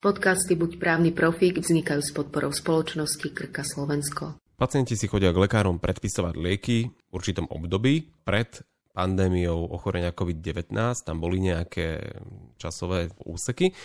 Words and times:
Podcasty 0.00 0.56
Buď 0.56 0.80
právny 0.80 1.12
profík 1.12 1.60
vznikajú 1.60 2.00
s 2.00 2.16
podporou 2.16 2.56
spoločnosti 2.56 3.36
Krka 3.36 3.60
Slovensko. 3.60 4.40
Pacienti 4.56 4.96
si 4.96 5.04
chodia 5.04 5.28
k 5.28 5.44
lekárom 5.44 5.76
predpisovať 5.76 6.40
lieky 6.40 6.88
v 6.88 7.12
určitom 7.12 7.44
období. 7.44 8.08
Pred 8.24 8.64
pandémiou 8.96 9.60
ochorenia 9.68 10.16
COVID-19 10.16 10.72
tam 11.04 11.20
boli 11.20 11.44
nejaké 11.44 12.16
časové 12.56 13.12
úseky 13.28 13.76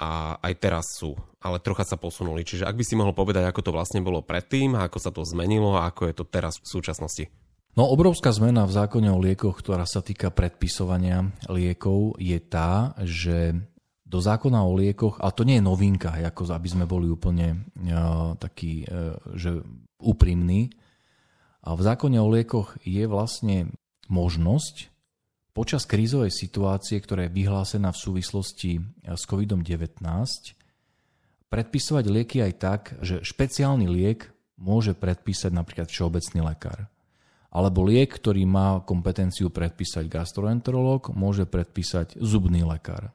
a 0.00 0.40
aj 0.40 0.52
teraz 0.64 0.96
sú, 0.96 1.12
ale 1.44 1.60
trocha 1.60 1.84
sa 1.84 2.00
posunuli. 2.00 2.40
Čiže 2.40 2.64
ak 2.64 2.80
by 2.80 2.84
si 2.88 2.96
mohol 2.96 3.12
povedať, 3.12 3.44
ako 3.44 3.68
to 3.68 3.76
vlastne 3.76 4.00
bolo 4.00 4.24
predtým, 4.24 4.72
ako 4.80 4.96
sa 4.96 5.12
to 5.12 5.28
zmenilo 5.28 5.76
a 5.76 5.92
ako 5.92 6.08
je 6.08 6.14
to 6.16 6.24
teraz 6.24 6.56
v 6.56 6.72
súčasnosti. 6.72 7.28
No 7.76 7.84
obrovská 7.92 8.32
zmena 8.32 8.64
v 8.64 8.80
zákone 8.80 9.12
o 9.12 9.20
liekoch, 9.20 9.60
ktorá 9.60 9.84
sa 9.84 10.00
týka 10.00 10.32
predpisovania 10.32 11.36
liekov, 11.52 12.16
je 12.16 12.40
tá, 12.40 12.96
že 13.04 13.60
do 14.14 14.22
zákona 14.22 14.62
o 14.62 14.78
liekoch, 14.78 15.18
a 15.18 15.34
to 15.34 15.42
nie 15.42 15.58
je 15.58 15.66
novinka, 15.66 16.14
ako 16.14 16.46
aby 16.54 16.68
sme 16.70 16.86
boli 16.86 17.10
úplne 17.10 17.66
uh, 17.90 18.38
takí, 18.38 18.86
uh, 18.86 19.18
že 19.34 19.58
úprimní, 19.98 20.70
a 21.64 21.72
v 21.72 21.80
zákone 21.80 22.20
o 22.20 22.28
liekoch 22.28 22.76
je 22.84 23.08
vlastne 23.08 23.72
možnosť 24.12 24.92
počas 25.56 25.88
krízovej 25.88 26.28
situácie, 26.28 27.00
ktorá 27.00 27.24
je 27.26 27.36
vyhlásená 27.40 27.88
v 27.88 28.02
súvislosti 28.04 28.72
e, 28.76 28.80
s 29.16 29.24
COVID-19, 29.24 29.96
predpisovať 31.48 32.04
lieky 32.04 32.44
aj 32.44 32.52
tak, 32.60 32.80
že 33.00 33.24
špeciálny 33.24 33.88
liek 33.88 34.28
môže 34.60 34.92
predpísať 34.92 35.56
napríklad 35.56 35.88
všeobecný 35.88 36.44
lekár. 36.44 36.92
Alebo 37.54 37.86
liek, 37.86 38.12
ktorý 38.12 38.44
má 38.44 38.82
kompetenciu 38.82 39.48
predpísať 39.48 40.10
gastroenterológ, 40.10 41.14
môže 41.14 41.46
predpísať 41.46 42.18
zubný 42.18 42.66
lekár. 42.66 43.14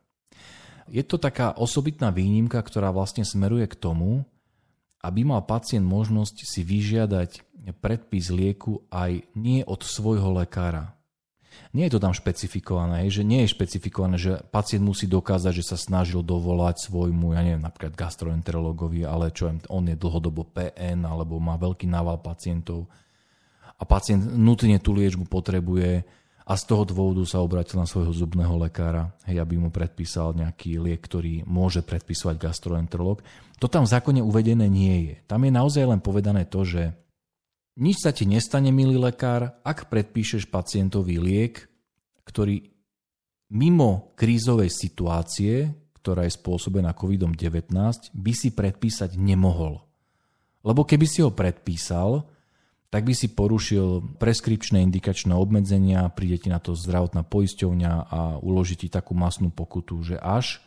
Je 0.89 1.05
to 1.05 1.21
taká 1.21 1.53
osobitná 1.53 2.09
výnimka, 2.09 2.57
ktorá 2.59 2.89
vlastne 2.89 3.21
smeruje 3.21 3.70
k 3.70 3.80
tomu, 3.80 4.25
aby 4.99 5.23
mal 5.23 5.45
pacient 5.45 5.85
možnosť 5.85 6.44
si 6.44 6.61
vyžiadať 6.66 7.47
predpis 7.80 8.33
lieku 8.33 8.83
aj 8.89 9.23
nie 9.38 9.61
od 9.64 9.86
svojho 9.86 10.33
lekára. 10.33 10.97
Nie 11.69 11.86
je 11.86 11.97
to 11.97 12.03
tam 12.03 12.17
špecifikované, 12.17 13.05
že 13.14 13.22
nie 13.22 13.45
je 13.45 13.53
špecifikované, 13.53 14.17
že 14.17 14.41
pacient 14.49 14.81
musí 14.81 15.05
dokázať, 15.05 15.53
že 15.53 15.75
sa 15.75 15.77
snažil 15.77 16.25
dovolať 16.25 16.89
svojmu, 16.89 17.38
ja 17.38 17.45
neviem, 17.45 17.61
napríklad 17.61 17.94
gastroenterologovi, 17.94 19.05
ale 19.05 19.30
čo 19.30 19.53
on 19.69 19.83
je 19.86 19.97
dlhodobo 19.97 20.49
PN 20.49 21.05
alebo 21.05 21.38
má 21.38 21.59
veľký 21.61 21.86
nával 21.86 22.17
pacientov 22.21 22.89
a 23.80 23.83
pacient 23.88 24.25
nutne 24.36 24.81
tú 24.81 24.92
liečbu 24.92 25.30
potrebuje, 25.30 26.03
a 26.50 26.58
z 26.58 26.64
toho 26.66 26.81
dôvodu 26.81 27.22
sa 27.30 27.45
obratil 27.45 27.78
na 27.78 27.86
svojho 27.86 28.09
zubného 28.09 28.58
lekára, 28.58 29.14
hej, 29.30 29.38
aby 29.38 29.61
mu 29.61 29.69
predpísal 29.69 30.33
nejaký 30.33 30.81
liek, 30.81 30.97
ktorý 30.97 31.45
môže 31.45 31.86
predpisovať 31.86 32.42
gastroenterolog. 32.42 33.22
To 33.61 33.69
tam 33.69 33.86
v 33.86 33.94
zákone 33.94 34.25
uvedené 34.25 34.66
nie 34.66 34.97
je. 35.05 35.16
Tam 35.30 35.45
je 35.45 35.53
naozaj 35.53 35.86
len 35.86 36.02
povedané 36.02 36.50
to, 36.50 36.66
že 36.66 36.89
nič 37.77 38.02
sa 38.02 38.09
ti 38.09 38.25
nestane, 38.25 38.73
milý 38.73 38.97
lekár, 38.97 39.61
ak 39.61 39.94
predpíšeš 39.94 40.50
pacientovi 40.50 41.22
liek, 41.22 41.70
ktorý 42.25 42.66
mimo 43.53 44.17
krízovej 44.17 44.73
situácie, 44.73 45.70
ktorá 46.02 46.25
je 46.25 46.33
spôsobená 46.33 46.97
COVID-19, 46.97 47.70
by 48.09 48.33
si 48.33 48.50
predpísať 48.58 49.22
nemohol. 49.22 49.86
Lebo 50.66 50.81
keby 50.81 51.05
si 51.05 51.22
ho 51.22 51.30
predpísal, 51.30 52.25
tak 52.90 53.06
by 53.06 53.14
si 53.14 53.30
porušil 53.30 54.18
preskripčné 54.18 54.82
indikačné 54.82 55.34
obmedzenia, 55.38 56.09
príde 56.09 56.42
ti 56.42 56.50
na 56.50 56.58
to 56.58 56.73
zdravotná 56.73 57.22
poisťovňa 57.22 57.92
a 58.09 58.20
uloží 58.42 58.76
ti 58.78 58.90
takú 58.90 59.14
masnú 59.14 59.54
pokutu, 59.54 60.02
že 60.02 60.18
až 60.18 60.62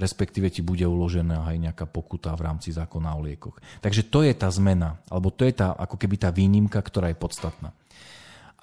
respektíve 0.00 0.48
ti 0.48 0.64
bude 0.64 0.88
uložená 0.88 1.44
aj 1.44 1.56
nejaká 1.60 1.84
pokuta 1.84 2.32
v 2.32 2.48
rámci 2.48 2.72
zákona 2.72 3.20
o 3.20 3.20
liekoch. 3.20 3.60
Takže 3.84 4.08
to 4.08 4.24
je 4.24 4.32
tá 4.32 4.48
zmena, 4.48 4.96
alebo 5.12 5.28
to 5.28 5.44
je 5.44 5.52
tá 5.52 5.76
ako 5.76 6.00
keby 6.00 6.16
tá 6.16 6.32
výnimka, 6.32 6.80
ktorá 6.80 7.12
je 7.12 7.20
podstatná. 7.20 7.76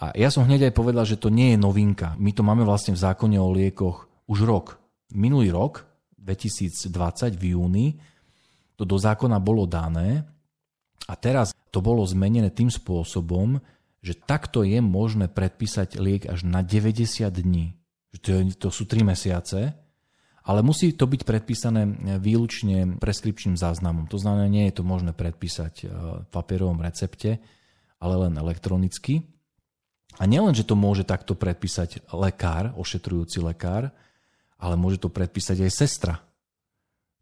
A 0.01 0.13
ja 0.17 0.33
som 0.33 0.45
hneď 0.49 0.69
aj 0.69 0.77
povedal, 0.77 1.05
že 1.05 1.21
to 1.21 1.29
nie 1.29 1.53
je 1.53 1.61
novinka. 1.61 2.17
My 2.17 2.33
to 2.33 2.41
máme 2.41 2.65
vlastne 2.65 2.97
v 2.97 3.01
zákone 3.05 3.37
o 3.37 3.53
liekoch 3.53 4.09
už 4.25 4.45
rok. 4.45 4.81
Minulý 5.13 5.53
rok, 5.53 5.85
2020 6.17 7.37
v 7.37 7.43
júni, 7.53 7.87
to 8.77 8.85
do 8.85 8.97
zákona 8.97 9.41
bolo 9.41 9.65
dané 9.65 10.21
a 11.09 11.13
teraz 11.17 11.53
to 11.71 11.79
bolo 11.83 12.03
zmenené 12.07 12.49
tým 12.49 12.71
spôsobom, 12.71 13.59
že 14.01 14.15
takto 14.15 14.63
je 14.63 14.79
možné 14.79 15.27
predpísať 15.27 15.99
liek 15.99 16.23
až 16.29 16.47
na 16.47 16.63
90 16.63 17.27
dní. 17.27 17.75
To 18.61 18.69
sú 18.71 18.87
3 18.87 19.03
mesiace, 19.03 19.75
ale 20.47 20.63
musí 20.63 20.95
to 20.95 21.11
byť 21.11 21.21
predpísané 21.27 21.83
výlučne 22.23 22.95
preskripčným 23.03 23.59
záznamom. 23.59 24.07
To 24.07 24.15
znamená, 24.15 24.47
nie 24.47 24.71
je 24.71 24.79
to 24.79 24.83
možné 24.87 25.11
predpísať 25.11 25.73
e, 25.83 25.85
v 26.23 26.27
papierovom 26.31 26.79
recepte, 26.79 27.43
ale 27.99 28.15
len 28.15 28.39
elektronicky. 28.39 29.27
A 30.17 30.23
nielen, 30.23 30.55
že 30.55 30.63
to 30.63 30.79
môže 30.79 31.03
takto 31.03 31.35
predpísať 31.35 32.07
lekár, 32.15 32.71
ošetrujúci 32.79 33.43
lekár, 33.43 33.91
ale 34.55 34.79
môže 34.79 35.03
to 35.03 35.11
predpísať 35.11 35.67
aj 35.67 35.71
sestra. 35.75 36.13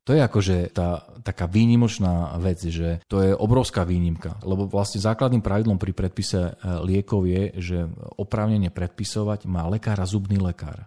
To 0.06 0.14
je 0.14 0.22
akože 0.22 0.70
tá 0.70 1.02
taká 1.26 1.50
výnimočná 1.50 2.38
vec, 2.38 2.62
že 2.62 3.02
to 3.10 3.26
je 3.26 3.34
obrovská 3.34 3.82
výnimka, 3.82 4.38
lebo 4.46 4.70
vlastne 4.70 5.02
základným 5.02 5.42
pravidlom 5.42 5.82
pri 5.82 5.98
predpise 5.98 6.38
e, 6.38 6.52
liekov 6.86 7.26
je, 7.26 7.44
že 7.58 7.78
oprávnenie 8.22 8.70
predpisovať 8.70 9.50
má 9.50 9.66
lekár 9.66 9.98
a 9.98 10.06
zubný 10.06 10.38
lekár. 10.38 10.86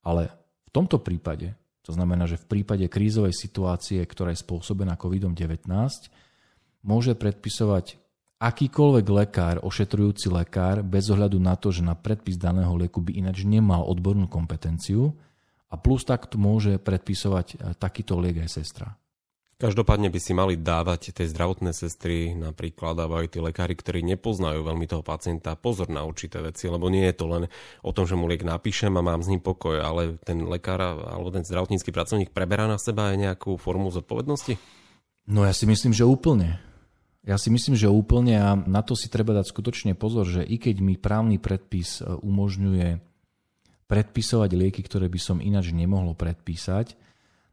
Ale 0.00 0.32
v 0.64 0.70
tomto 0.72 1.04
prípade, 1.04 1.52
to 1.84 1.92
znamená, 1.92 2.24
že 2.24 2.40
v 2.40 2.48
prípade 2.48 2.88
krízovej 2.88 3.36
situácie, 3.36 4.00
ktorá 4.00 4.32
je 4.32 4.40
spôsobená 4.40 4.96
COVID-19, 4.96 5.68
môže 6.80 7.12
predpisovať 7.12 8.00
akýkoľvek 8.40 9.06
lekár, 9.12 9.56
ošetrujúci 9.60 10.32
lekár, 10.32 10.80
bez 10.80 11.12
ohľadu 11.12 11.36
na 11.36 11.60
to, 11.60 11.68
že 11.68 11.84
na 11.84 11.92
predpis 11.92 12.40
daného 12.40 12.72
lieku 12.72 13.04
by 13.04 13.20
ináč 13.20 13.44
nemal 13.44 13.84
odbornú 13.84 14.32
kompetenciu, 14.32 15.12
a 15.74 15.76
plus 15.76 16.06
takto 16.06 16.38
môže 16.38 16.78
predpisovať 16.78 17.46
e, 17.50 17.56
takýto 17.74 18.14
liek 18.14 18.46
aj 18.46 18.50
sestra. 18.62 18.94
Každopádne 19.54 20.10
by 20.10 20.18
si 20.18 20.34
mali 20.34 20.58
dávať 20.58 21.14
tie 21.14 21.30
zdravotné 21.30 21.70
sestry, 21.70 22.34
napríklad 22.34 22.98
aj 22.98 23.32
tí 23.32 23.38
lekári, 23.38 23.78
ktorí 23.78 24.02
nepoznajú 24.02 24.66
veľmi 24.66 24.86
toho 24.90 25.06
pacienta, 25.06 25.54
pozor 25.54 25.86
na 25.94 26.02
určité 26.02 26.42
veci, 26.42 26.66
lebo 26.66 26.90
nie 26.90 27.06
je 27.06 27.14
to 27.14 27.26
len 27.30 27.44
o 27.86 27.90
tom, 27.94 28.02
že 28.02 28.18
mu 28.18 28.26
liek 28.26 28.42
napíšem 28.42 28.90
a 28.98 29.06
mám 29.06 29.22
s 29.22 29.30
ním 29.30 29.38
pokoj, 29.38 29.78
ale 29.78 30.18
ten 30.26 30.42
lekár 30.42 30.82
alebo 30.82 31.30
ten 31.30 31.46
zdravotnícky 31.46 31.94
pracovník 31.94 32.34
preberá 32.34 32.66
na 32.66 32.82
seba 32.82 33.14
aj 33.14 33.30
nejakú 33.30 33.54
formu 33.54 33.94
zodpovednosti? 33.94 34.58
No 35.30 35.46
ja 35.46 35.54
si 35.54 35.70
myslím, 35.70 35.94
že 35.94 36.02
úplne. 36.02 36.58
Ja 37.24 37.40
si 37.40 37.48
myslím, 37.48 37.78
že 37.78 37.88
úplne 37.88 38.36
a 38.36 38.58
na 38.58 38.82
to 38.84 38.92
si 38.92 39.08
treba 39.08 39.32
dať 39.32 39.48
skutočne 39.48 39.96
pozor, 39.96 40.28
že 40.28 40.42
i 40.44 40.60
keď 40.60 40.82
mi 40.82 41.00
právny 41.00 41.40
predpis 41.40 42.02
e, 42.02 42.10
umožňuje 42.10 43.13
predpisovať 43.86 44.50
lieky, 44.56 44.80
ktoré 44.84 45.06
by 45.12 45.20
som 45.20 45.38
ináč 45.38 45.70
nemohol 45.70 46.16
predpísať, 46.16 46.96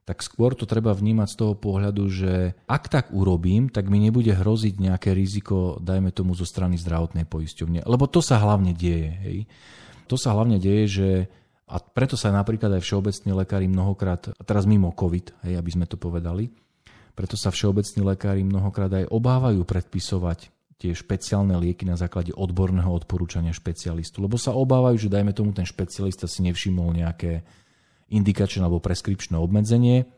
tak 0.01 0.25
skôr 0.25 0.57
to 0.57 0.65
treba 0.65 0.91
vnímať 0.91 1.27
z 1.29 1.37
toho 1.37 1.53
pohľadu, 1.53 2.03
že 2.09 2.57
ak 2.65 2.89
tak 2.89 3.05
urobím, 3.13 3.69
tak 3.69 3.87
mi 3.87 4.01
nebude 4.01 4.33
hroziť 4.33 4.81
nejaké 4.81 5.13
riziko, 5.13 5.77
dajme 5.77 6.09
tomu 6.09 6.33
zo 6.33 6.43
strany 6.43 6.75
zdravotnej 6.75 7.29
poisťovne. 7.29 7.85
Lebo 7.85 8.09
to 8.09 8.19
sa 8.19 8.41
hlavne 8.41 8.73
deje. 8.73 9.11
Hej. 9.23 9.37
To 10.09 10.17
sa 10.17 10.33
hlavne 10.33 10.57
deje, 10.57 10.83
že 10.89 11.09
a 11.71 11.79
preto 11.79 12.19
sa 12.19 12.35
napríklad 12.35 12.75
aj 12.75 12.83
všeobecní 12.83 13.31
lekári 13.31 13.71
mnohokrát, 13.71 14.35
a 14.35 14.41
teraz 14.43 14.67
mimo 14.67 14.91
COVID, 14.91 15.47
hej, 15.47 15.55
aby 15.55 15.69
sme 15.71 15.87
to 15.87 15.95
povedali, 15.95 16.51
preto 17.15 17.39
sa 17.39 17.47
všeobecní 17.47 18.03
lekári 18.03 18.43
mnohokrát 18.43 18.91
aj 18.91 19.07
obávajú 19.07 19.63
predpisovať 19.63 20.51
tie 20.81 20.97
špeciálne 20.97 21.53
lieky 21.61 21.85
na 21.85 21.93
základe 21.93 22.33
odborného 22.33 22.89
odporúčania 22.89 23.53
špecialistu. 23.53 24.25
Lebo 24.25 24.41
sa 24.41 24.57
obávajú, 24.57 24.97
že 24.97 25.13
dajme 25.13 25.29
tomu 25.37 25.53
ten 25.53 25.69
špecialista 25.69 26.25
si 26.25 26.41
nevšimol 26.41 26.97
nejaké 26.97 27.45
indikačné 28.09 28.65
alebo 28.65 28.81
preskripčné 28.81 29.37
obmedzenie 29.37 30.09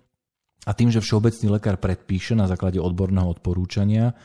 a 0.63 0.72
tým, 0.72 0.88
že 0.88 1.03
všeobecný 1.03 1.59
lekár 1.59 1.76
predpíše 1.84 2.40
na 2.40 2.47
základe 2.47 2.79
odborného 2.79 3.28
odporúčania, 3.28 4.16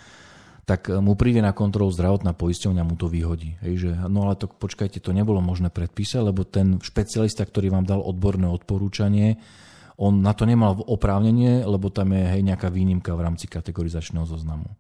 tak 0.63 0.87
mu 0.93 1.19
príde 1.19 1.43
na 1.43 1.51
kontrolu 1.51 1.91
zdravotná 1.91 2.37
poisťovňa 2.39 2.83
mu 2.87 2.95
to 2.95 3.11
vyhodí. 3.11 3.59
Hej, 3.65 3.75
že, 3.83 3.91
no 4.07 4.29
ale 4.29 4.39
to 4.39 4.47
počkajte, 4.47 5.03
to 5.03 5.17
nebolo 5.17 5.43
možné 5.43 5.73
predpísať, 5.75 6.23
lebo 6.23 6.47
ten 6.47 6.79
špecialista, 6.79 7.43
ktorý 7.43 7.75
vám 7.75 7.89
dal 7.89 8.05
odborné 8.05 8.47
odporúčanie, 8.47 9.41
on 9.99 10.23
na 10.23 10.31
to 10.31 10.47
nemal 10.47 10.79
oprávnenie, 10.87 11.67
lebo 11.67 11.91
tam 11.91 12.15
je 12.15 12.23
hej, 12.23 12.47
nejaká 12.47 12.71
výnimka 12.71 13.11
v 13.19 13.25
rámci 13.27 13.51
kategorizačného 13.51 14.23
zoznamu. 14.23 14.71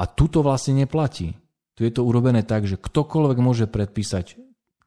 A 0.00 0.08
tu 0.08 0.32
to 0.32 0.40
vlastne 0.40 0.80
neplatí. 0.80 1.36
Tu 1.76 1.84
je 1.84 1.92
to 1.92 2.08
urobené 2.08 2.40
tak, 2.40 2.64
že 2.64 2.80
ktokoľvek 2.80 3.38
môže 3.38 3.68
predpísať 3.68 4.40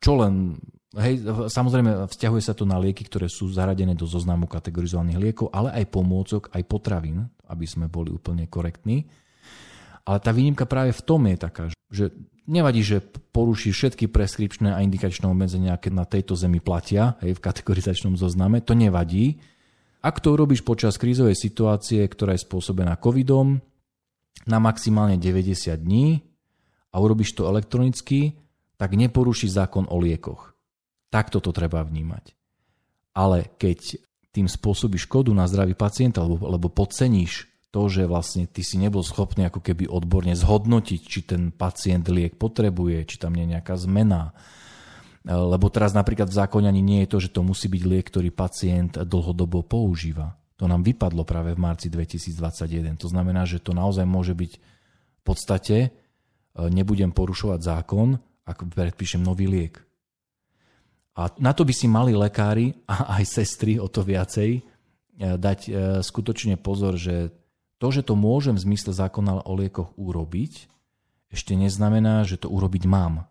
čo 0.03 0.19
len 0.19 0.59
Hej, 0.93 1.25
samozrejme, 1.49 2.05
vzťahuje 2.05 2.43
sa 2.45 2.53
to 2.53 2.69
na 2.69 2.77
lieky, 2.77 3.09
ktoré 3.09 3.25
sú 3.25 3.49
zaradené 3.49 3.97
do 3.97 4.05
zoznamu 4.05 4.45
kategorizovaných 4.45 5.17
liekov, 5.17 5.49
ale 5.49 5.73
aj 5.73 5.89
pomôcok, 5.89 6.53
aj 6.53 6.69
potravín, 6.69 7.33
aby 7.49 7.65
sme 7.65 7.89
boli 7.89 8.13
úplne 8.13 8.45
korektní. 8.45 9.09
Ale 10.05 10.21
tá 10.21 10.29
výnimka 10.29 10.69
práve 10.69 10.93
v 10.93 11.01
tom 11.01 11.25
je 11.25 11.37
taká, 11.41 11.63
že 11.89 12.13
nevadí, 12.45 12.85
že 12.85 13.01
poruší 13.33 13.73
všetky 13.73 14.05
preskripčné 14.05 14.69
a 14.69 14.85
indikačné 14.85 15.25
obmedzenia, 15.25 15.81
keď 15.81 15.93
na 15.97 16.05
tejto 16.05 16.37
zemi 16.37 16.61
platia 16.61 17.17
hej, 17.25 17.33
v 17.33 17.41
kategorizačnom 17.41 18.13
zozname, 18.13 18.61
to 18.61 18.77
nevadí, 18.77 19.41
Ak 20.03 20.21
to 20.21 20.35
urobíš 20.35 20.61
počas 20.67 20.99
krízovej 20.99 21.33
situácie, 21.33 22.03
ktorá 22.05 22.35
je 22.37 22.43
spôsobená 22.43 22.99
covidom, 22.99 23.63
na 24.49 24.57
maximálne 24.59 25.15
90 25.15 25.77
dní 25.79 26.21
a 26.93 26.99
urobíš 26.99 27.33
to 27.33 27.47
elektronicky, 27.47 28.35
tak 28.75 28.97
neporuší 28.99 29.47
zákon 29.47 29.87
o 29.87 29.97
liekoch. 30.01 30.53
Takto 31.13 31.39
to 31.39 31.55
treba 31.55 31.85
vnímať. 31.85 32.35
Ale 33.13 33.53
keď 33.61 34.01
tým 34.33 34.49
spôsobíš 34.49 35.05
škodu 35.05 35.29
na 35.29 35.45
zdravý 35.45 35.77
pacienta, 35.77 36.25
lebo, 36.25 36.41
lebo 36.49 36.67
podceníš 36.73 37.45
to, 37.69 37.89
že 37.89 38.09
vlastne 38.09 38.49
ty 38.49 38.65
si 38.65 38.81
nebol 38.81 39.05
schopný 39.05 39.49
ako 39.49 39.61
keby 39.61 39.89
odborne 39.89 40.33
zhodnotiť, 40.33 41.01
či 41.01 41.19
ten 41.25 41.53
pacient 41.53 42.09
liek 42.09 42.37
potrebuje, 42.37 43.05
či 43.05 43.15
tam 43.21 43.33
nie 43.33 43.45
je 43.45 43.53
nejaká 43.57 43.77
zmena. 43.77 44.33
Lebo 45.25 45.71
teraz 45.71 45.95
napríklad 45.95 46.29
v 46.29 46.37
zákone 46.37 46.67
ani 46.67 46.83
nie 46.83 47.05
je 47.05 47.11
to, 47.15 47.17
že 47.21 47.33
to 47.33 47.41
musí 47.45 47.69
byť 47.69 47.83
liek, 47.85 48.05
ktorý 48.09 48.29
pacient 48.33 48.99
dlhodobo 49.01 49.65
používa. 49.65 50.37
To 50.61 50.69
nám 50.69 50.85
vypadlo 50.85 51.25
práve 51.25 51.57
v 51.57 51.59
marci 51.59 51.89
2021. 51.89 52.99
To 53.01 53.07
znamená, 53.09 53.43
že 53.49 53.57
to 53.57 53.73
naozaj 53.73 54.05
môže 54.05 54.37
byť 54.37 54.51
v 54.57 55.21
podstate, 55.25 55.77
e, 55.85 55.89
nebudem 56.69 57.09
porušovať 57.09 57.59
zákon, 57.63 58.19
ak 58.45 58.67
predpíšem 58.69 59.23
nový 59.23 59.49
liek. 59.49 59.81
A 61.13 61.29
na 61.37 61.53
to 61.53 61.61
by 61.61 61.73
si 61.73 61.85
mali 61.85 62.17
lekári 62.17 62.73
a 62.89 63.17
aj 63.21 63.23
sestry 63.29 63.77
o 63.77 63.89
to 63.89 64.05
viacej 64.05 64.51
e, 64.57 64.61
dať 65.17 65.59
e, 65.65 65.71
skutočne 66.05 66.57
pozor, 66.57 66.97
že 66.97 67.33
to, 67.81 67.89
že 67.89 68.05
to 68.05 68.13
môžem 68.15 68.55
v 68.55 68.65
zmysle 68.71 68.95
zákona 68.95 69.43
o 69.43 69.53
liekoch 69.57 69.91
urobiť, 69.99 70.71
ešte 71.33 71.57
neznamená, 71.57 72.21
že 72.29 72.37
to 72.37 72.47
urobiť 72.47 72.85
mám. 72.85 73.25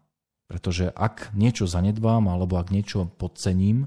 Pretože 0.50 0.90
ak 0.90 1.32
niečo 1.38 1.70
zanedbám 1.70 2.26
alebo 2.26 2.58
ak 2.58 2.74
niečo 2.74 3.08
podcením, 3.14 3.86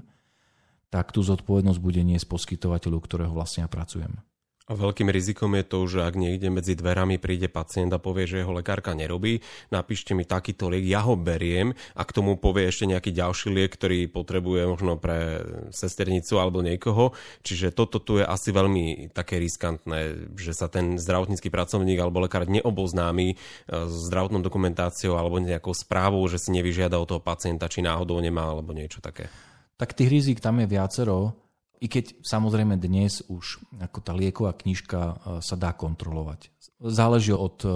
tak 0.90 1.10
tú 1.10 1.20
zodpovednosť 1.22 1.80
bude 1.82 2.02
niesť 2.02 2.26
poskytovateľu, 2.30 2.98
ktorého 3.02 3.32
vlastne 3.34 3.66
ja 3.66 3.68
pracujem. 3.70 4.22
A 4.66 4.74
veľkým 4.74 5.06
rizikom 5.06 5.54
je 5.54 5.62
to, 5.62 5.78
že 5.86 6.02
ak 6.02 6.18
niekde 6.18 6.50
medzi 6.50 6.74
dverami 6.74 7.22
príde 7.22 7.46
pacient 7.46 7.94
a 7.94 8.02
povie, 8.02 8.26
že 8.26 8.42
jeho 8.42 8.50
lekárka 8.50 8.98
nerobí, 8.98 9.38
napíšte 9.70 10.10
mi 10.10 10.26
takýto 10.26 10.66
liek, 10.66 10.82
ja 10.82 11.06
ho 11.06 11.14
beriem 11.14 11.70
a 11.94 12.02
k 12.02 12.10
tomu 12.10 12.34
povie 12.34 12.66
ešte 12.66 12.90
nejaký 12.90 13.14
ďalší 13.14 13.54
liek, 13.54 13.78
ktorý 13.78 14.10
potrebuje 14.10 14.66
možno 14.66 14.98
pre 14.98 15.38
sesternicu 15.70 16.42
alebo 16.42 16.66
niekoho. 16.66 17.14
Čiže 17.46 17.70
toto 17.70 18.02
tu 18.02 18.18
je 18.18 18.26
asi 18.26 18.50
veľmi 18.50 19.14
také 19.14 19.38
riskantné, 19.38 20.34
že 20.34 20.50
sa 20.50 20.66
ten 20.66 20.98
zdravotnícky 20.98 21.46
pracovník 21.46 22.02
alebo 22.02 22.26
lekár 22.26 22.50
neoboznámi 22.50 23.28
e, 23.30 23.36
s 23.70 23.94
zdravotnou 24.10 24.42
dokumentáciou 24.42 25.14
alebo 25.14 25.38
nejakou 25.38 25.78
správou, 25.78 26.26
že 26.26 26.42
si 26.42 26.50
nevyžiada 26.50 26.98
od 26.98 27.06
toho 27.06 27.22
pacienta, 27.22 27.70
či 27.70 27.86
náhodou 27.86 28.18
nemá 28.18 28.50
alebo 28.50 28.74
niečo 28.74 28.98
také. 28.98 29.30
Tak 29.76 29.92
tých 29.92 30.08
rizik 30.08 30.38
tam 30.40 30.60
je 30.64 30.66
viacero. 30.68 31.36
I 31.76 31.92
keď 31.92 32.24
samozrejme 32.24 32.80
dnes 32.80 33.20
už 33.28 33.60
ako 33.76 34.00
tá 34.00 34.16
lieková 34.16 34.56
knižka 34.56 35.00
e, 35.00 35.14
sa 35.44 35.60
dá 35.60 35.76
kontrolovať. 35.76 36.48
Záleží 36.80 37.36
od 37.36 37.60
e, 37.60 37.68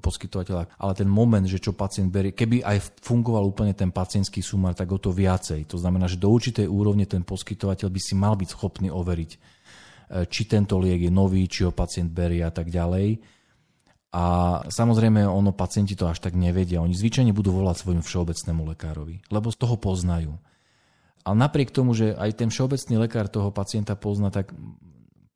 poskytovateľa, 0.00 0.72
ale 0.80 0.92
ten 0.96 1.04
moment, 1.04 1.44
že 1.44 1.60
čo 1.60 1.76
pacient 1.76 2.08
berie, 2.08 2.32
keby 2.32 2.64
aj 2.64 3.04
fungoval 3.04 3.44
úplne 3.44 3.76
ten 3.76 3.92
pacientský 3.92 4.40
sumár, 4.40 4.72
tak 4.72 4.88
o 4.88 4.96
to 4.96 5.12
viacej. 5.12 5.68
To 5.68 5.76
znamená, 5.76 6.08
že 6.08 6.16
do 6.16 6.32
určitej 6.32 6.64
úrovne 6.64 7.04
ten 7.04 7.20
poskytovateľ 7.20 7.88
by 7.92 8.00
si 8.00 8.16
mal 8.16 8.40
byť 8.40 8.48
schopný 8.56 8.88
overiť, 8.88 9.30
e, 9.36 9.38
či 10.32 10.48
tento 10.48 10.80
liek 10.80 11.04
je 11.04 11.12
nový, 11.12 11.44
či 11.44 11.68
ho 11.68 11.76
pacient 11.76 12.08
berie 12.08 12.40
a 12.40 12.52
tak 12.52 12.72
ďalej. 12.72 13.20
A 14.16 14.24
samozrejme, 14.68 15.28
ono 15.28 15.52
pacienti 15.52 15.92
to 15.92 16.08
až 16.08 16.24
tak 16.24 16.36
nevedia. 16.36 16.84
Oni 16.84 16.96
zvyčajne 16.96 17.36
budú 17.36 17.52
volať 17.52 17.84
svojmu 17.84 18.04
všeobecnému 18.04 18.64
lekárovi, 18.76 19.24
lebo 19.28 19.52
z 19.52 19.56
toho 19.60 19.76
poznajú. 19.76 20.36
Ale 21.22 21.36
napriek 21.38 21.70
tomu, 21.70 21.94
že 21.94 22.18
aj 22.18 22.34
ten 22.34 22.48
všeobecný 22.50 22.94
lekár 23.06 23.30
toho 23.30 23.54
pacienta 23.54 23.94
pozná, 23.94 24.34
tak 24.34 24.50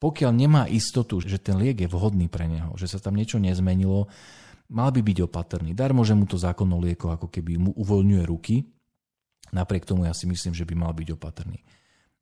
pokiaľ 0.02 0.32
nemá 0.34 0.62
istotu, 0.68 1.22
že 1.22 1.40
ten 1.40 1.56
liek 1.56 1.78
je 1.80 1.88
vhodný 1.88 2.26
pre 2.28 2.50
neho, 2.50 2.74
že 2.76 2.90
sa 2.90 2.98
tam 3.00 3.16
niečo 3.16 3.40
nezmenilo, 3.40 4.10
mal 4.68 4.90
by 4.90 5.00
byť 5.00 5.18
opatrný. 5.24 5.72
Darmo, 5.72 6.02
že 6.02 6.18
mu 6.18 6.26
to 6.26 6.36
zákon 6.36 6.68
o 6.74 6.78
liekoch 6.82 7.16
ako 7.16 7.28
keby 7.30 7.56
mu 7.56 7.70
uvoľňuje 7.72 8.22
ruky, 8.26 8.66
napriek 9.54 9.86
tomu 9.86 10.04
ja 10.04 10.12
si 10.12 10.26
myslím, 10.26 10.52
že 10.52 10.66
by 10.66 10.74
mal 10.74 10.92
byť 10.92 11.08
opatrný. 11.14 11.62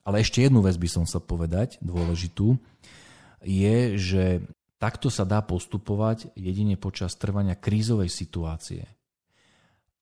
Ale 0.05 0.21
ešte 0.21 0.45
jednu 0.45 0.61
vec 0.61 0.77
by 0.77 0.89
som 0.89 1.09
chcel 1.09 1.25
povedať, 1.25 1.81
dôležitú, 1.81 2.61
je, 3.41 3.97
že 3.97 4.25
takto 4.77 5.09
sa 5.09 5.25
dá 5.25 5.41
postupovať 5.41 6.37
jedine 6.37 6.77
počas 6.77 7.17
trvania 7.17 7.57
krízovej 7.57 8.13
situácie. 8.13 8.85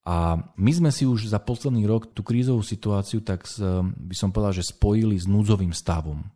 A 0.02 0.34
my 0.58 0.72
sme 0.74 0.90
si 0.90 1.06
už 1.06 1.30
za 1.30 1.38
posledný 1.38 1.86
rok 1.86 2.10
tú 2.10 2.26
krízovú 2.26 2.66
situáciu, 2.66 3.22
tak 3.22 3.46
by 3.94 4.14
som 4.18 4.34
povedal, 4.34 4.58
že 4.58 4.74
spojili 4.74 5.14
s 5.14 5.30
núdzovým 5.30 5.70
stavom. 5.70 6.26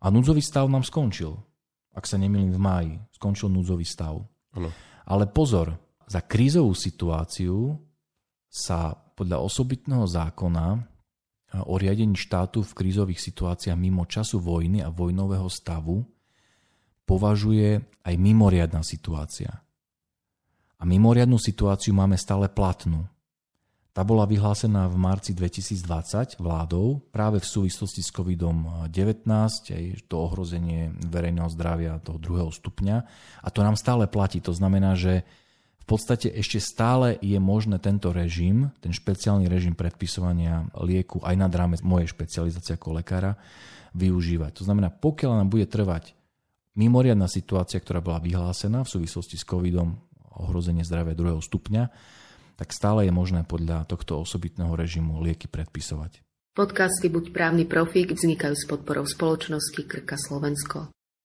A 0.00 0.08
núdzový 0.08 0.40
stav 0.40 0.64
nám 0.72 0.86
skončil. 0.86 1.36
Ak 1.92 2.08
sa 2.08 2.16
nemýlim 2.16 2.54
v 2.54 2.60
máji, 2.62 2.92
skončil 3.12 3.52
núdzový 3.52 3.84
stav. 3.84 4.24
Ano. 4.56 4.72
Ale 5.04 5.28
pozor, 5.28 5.76
za 6.08 6.24
krízovú 6.24 6.72
situáciu 6.72 7.76
sa 8.48 8.96
podľa 8.96 9.44
osobitného 9.44 10.08
zákona 10.08 10.66
o 11.68 11.74
riadení 11.76 12.16
štátu 12.16 12.64
v 12.64 12.72
krízových 12.72 13.20
situáciách 13.20 13.76
mimo 13.76 14.08
času 14.08 14.40
vojny 14.40 14.80
a 14.80 14.88
vojnového 14.88 15.48
stavu 15.52 16.04
považuje 17.04 17.80
aj 18.04 18.14
mimoriadná 18.16 18.80
situácia. 18.84 19.60
A 20.78 20.86
mimoriadnú 20.86 21.42
situáciu 21.42 21.90
máme 21.90 22.14
stále 22.14 22.46
platnú. 22.46 23.02
Tá 23.90 24.06
bola 24.06 24.30
vyhlásená 24.30 24.86
v 24.86 24.94
marci 24.94 25.34
2020 25.34 26.38
vládou 26.38 27.02
práve 27.10 27.42
v 27.42 27.50
súvislosti 27.50 27.98
s 27.98 28.14
COVID-19, 28.14 29.26
aj 29.74 29.84
to 30.06 30.14
ohrozenie 30.22 30.94
verejného 31.02 31.50
zdravia 31.50 31.98
toho 31.98 32.22
druhého 32.22 32.54
stupňa. 32.54 32.96
A 33.42 33.48
to 33.50 33.66
nám 33.66 33.74
stále 33.74 34.06
platí. 34.06 34.38
To 34.46 34.54
znamená, 34.54 34.94
že 34.94 35.26
v 35.82 35.84
podstate 35.90 36.30
ešte 36.30 36.62
stále 36.62 37.18
je 37.18 37.42
možné 37.42 37.82
tento 37.82 38.14
režim, 38.14 38.70
ten 38.78 38.94
špeciálny 38.94 39.50
režim 39.50 39.74
predpisovania 39.74 40.70
lieku 40.78 41.18
aj 41.26 41.34
nad 41.34 41.50
rámec 41.50 41.82
mojej 41.82 42.06
špecializácie 42.06 42.78
ako 42.78 43.02
lekára, 43.02 43.34
využívať. 43.98 44.62
To 44.62 44.62
znamená, 44.62 44.94
pokiaľ 44.94 45.42
nám 45.42 45.50
bude 45.50 45.66
trvať 45.66 46.14
mimoriadná 46.78 47.26
situácia, 47.26 47.82
ktorá 47.82 47.98
bola 47.98 48.22
vyhlásená 48.22 48.86
v 48.86 48.92
súvislosti 48.94 49.34
s 49.34 49.42
covidom 49.42 49.98
ohrozenie 50.38 50.86
zdravia 50.86 51.18
druhého 51.18 51.42
stupňa, 51.42 51.90
tak 52.58 52.74
stále 52.74 53.06
je 53.06 53.12
možné 53.14 53.46
podľa 53.46 53.86
tohto 53.86 54.18
osobitného 54.18 54.74
režimu 54.74 55.22
lieky 55.22 55.46
predpisovať. 55.46 56.22
Podcasty 56.58 57.06
Buď 57.06 57.30
právny 57.30 57.70
profík 57.70 58.10
vznikajú 58.10 58.54
s 58.58 58.66
podporou 58.66 59.06
spoločnosti 59.06 59.78
Krka 59.86 60.18
Slovensko. 60.18 60.90